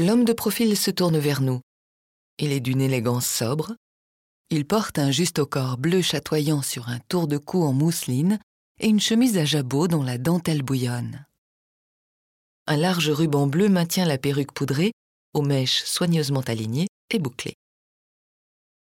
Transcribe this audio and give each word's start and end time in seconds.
l'homme 0.00 0.24
de 0.24 0.32
profil 0.32 0.76
se 0.76 0.90
tourne 0.90 1.18
vers 1.18 1.40
nous. 1.40 1.60
Il 2.38 2.52
est 2.52 2.60
d'une 2.60 2.80
élégance 2.80 3.26
sobre. 3.26 3.74
Il 4.50 4.66
porte 4.66 4.98
un 4.98 5.10
juste 5.10 5.44
corps 5.44 5.78
bleu 5.78 6.02
chatoyant 6.02 6.62
sur 6.62 6.88
un 6.88 6.98
tour 7.08 7.28
de 7.28 7.38
cou 7.38 7.62
en 7.62 7.72
mousseline 7.72 8.38
et 8.80 8.88
une 8.88 9.00
chemise 9.00 9.38
à 9.38 9.44
jabot 9.44 9.88
dont 9.88 10.02
la 10.02 10.18
dentelle 10.18 10.62
bouillonne. 10.62 11.26
Un 12.66 12.76
large 12.76 13.10
ruban 13.10 13.46
bleu 13.46 13.68
maintient 13.68 14.06
la 14.06 14.18
perruque 14.18 14.52
poudrée, 14.52 14.92
aux 15.34 15.42
mèches 15.42 15.84
soigneusement 15.84 16.40
alignées 16.40 16.88
et 17.10 17.18
bouclées. 17.18 17.56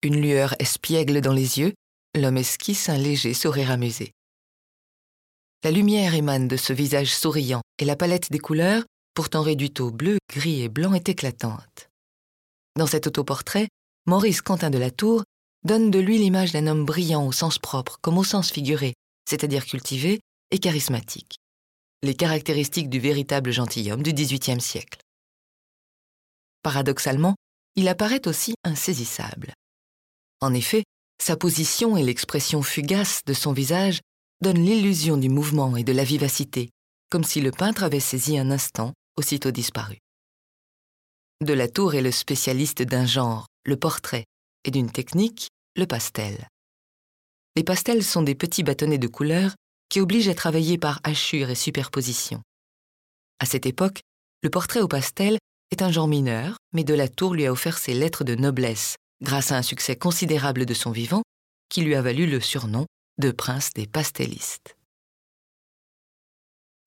Une 0.02 0.20
lueur 0.20 0.54
espiègle 0.58 1.20
dans 1.20 1.32
les 1.32 1.58
yeux, 1.58 1.72
l'homme 2.14 2.36
esquisse 2.36 2.88
un 2.88 2.98
léger 2.98 3.34
sourire 3.34 3.70
amusé. 3.70 4.12
La 5.62 5.70
lumière 5.70 6.14
émane 6.14 6.48
de 6.48 6.56
ce 6.56 6.72
visage 6.72 7.14
souriant 7.14 7.62
et 7.78 7.84
la 7.84 7.96
palette 7.96 8.30
des 8.30 8.38
couleurs, 8.38 8.84
pourtant 9.14 9.42
réduite 9.42 9.80
au 9.80 9.90
bleu, 9.90 10.18
gris 10.28 10.62
et 10.62 10.68
blanc, 10.68 10.92
est 10.94 11.08
éclatante. 11.08 11.88
Dans 12.76 12.86
cet 12.86 13.06
autoportrait, 13.06 13.68
Maurice 14.06 14.42
Quentin 14.42 14.70
de 14.70 14.78
la 14.78 14.90
Tour 14.90 15.24
donne 15.64 15.90
de 15.90 15.98
lui 15.98 16.18
l'image 16.18 16.52
d'un 16.52 16.66
homme 16.66 16.84
brillant 16.84 17.26
au 17.26 17.32
sens 17.32 17.58
propre 17.58 17.98
comme 18.02 18.18
au 18.18 18.24
sens 18.24 18.50
figuré, 18.50 18.94
c'est-à-dire 19.28 19.64
cultivé 19.64 20.20
et 20.50 20.58
charismatique. 20.58 21.36
Les 22.02 22.14
caractéristiques 22.14 22.90
du 22.90 23.00
véritable 23.00 23.50
gentilhomme 23.50 24.02
du 24.02 24.12
XVIIIe 24.12 24.60
siècle. 24.60 25.00
Paradoxalement, 26.62 27.34
il 27.76 27.88
apparaît 27.88 28.28
aussi 28.28 28.54
insaisissable. 28.64 29.54
En 30.40 30.52
effet, 30.52 30.84
sa 31.22 31.36
position 31.36 31.96
et 31.96 32.02
l'expression 32.02 32.62
fugace 32.62 33.22
de 33.24 33.32
son 33.32 33.52
visage 33.52 34.00
donnent 34.42 34.64
l'illusion 34.64 35.16
du 35.16 35.28
mouvement 35.28 35.76
et 35.76 35.84
de 35.84 35.92
la 35.92 36.04
vivacité, 36.04 36.70
comme 37.10 37.24
si 37.24 37.40
le 37.40 37.50
peintre 37.50 37.84
avait 37.84 38.00
saisi 38.00 38.38
un 38.38 38.50
instant, 38.50 38.92
aussitôt 39.16 39.50
disparu. 39.50 39.98
De 41.40 41.66
Tour 41.66 41.94
est 41.94 42.02
le 42.02 42.10
spécialiste 42.10 42.82
d'un 42.82 43.06
genre, 43.06 43.46
le 43.64 43.76
portrait, 43.76 44.24
et 44.64 44.70
d'une 44.70 44.90
technique, 44.90 45.48
le 45.76 45.86
pastel. 45.86 46.48
Les 47.56 47.64
pastels 47.64 48.02
sont 48.02 48.22
des 48.22 48.34
petits 48.34 48.62
bâtonnets 48.62 48.98
de 48.98 49.08
couleurs 49.08 49.54
qui 49.88 50.00
obligent 50.00 50.28
à 50.28 50.34
travailler 50.34 50.78
par 50.78 51.00
hachure 51.04 51.50
et 51.50 51.54
superposition. 51.54 52.42
À 53.38 53.46
cette 53.46 53.66
époque, 53.66 54.00
le 54.42 54.50
portrait 54.50 54.80
au 54.80 54.88
pastel 54.88 55.38
est 55.70 55.82
un 55.82 55.92
genre 55.92 56.08
mineur, 56.08 56.56
mais 56.72 56.84
de 56.84 56.94
la 56.94 57.08
Tour 57.08 57.34
lui 57.34 57.46
a 57.46 57.52
offert 57.52 57.78
ses 57.78 57.94
lettres 57.94 58.24
de 58.24 58.34
noblesse 58.34 58.96
grâce 59.22 59.52
à 59.52 59.56
un 59.56 59.62
succès 59.62 59.96
considérable 59.96 60.66
de 60.66 60.74
son 60.74 60.90
vivant 60.90 61.22
qui 61.68 61.82
lui 61.82 61.94
a 61.94 62.02
valu 62.02 62.26
le 62.26 62.40
surnom 62.40 62.86
de 63.18 63.30
prince 63.30 63.70
des 63.74 63.86
pastellistes. 63.86 64.76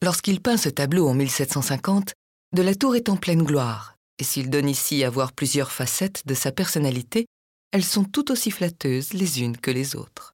Lorsqu'il 0.03 0.41
peint 0.41 0.57
ce 0.57 0.69
tableau 0.69 1.07
en 1.07 1.13
1750, 1.13 2.13
de 2.55 2.61
la 2.61 2.75
Tour 2.75 2.95
est 2.95 3.09
en 3.09 3.17
pleine 3.17 3.43
gloire 3.43 3.97
et 4.19 4.23
s'il 4.23 4.49
donne 4.49 4.69
ici 4.69 5.03
à 5.03 5.09
voir 5.09 5.31
plusieurs 5.31 5.71
facettes 5.71 6.23
de 6.25 6.33
sa 6.33 6.51
personnalité, 6.51 7.27
elles 7.71 7.83
sont 7.83 8.03
tout 8.03 8.31
aussi 8.31 8.51
flatteuses 8.51 9.13
les 9.13 9.41
unes 9.41 9.57
que 9.57 9.71
les 9.71 9.95
autres. 9.95 10.33